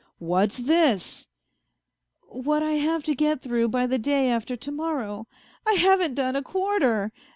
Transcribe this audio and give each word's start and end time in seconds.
"What's 0.17 0.57
this?"" 0.57 1.27
What 2.45 2.63
I 2.63 2.71
have 2.71 3.03
to 3.03 3.13
get 3.13 3.43
through 3.43 3.67
by 3.67 3.85
the 3.85 3.99
day 3.99 4.31
after 4.31 4.55
to 4.55 4.71
morrow. 4.71 5.27
I 5.63 5.73
haven't 5.73 6.15
done 6.15 6.35
a 6.35 6.41
quarter 6.41 7.11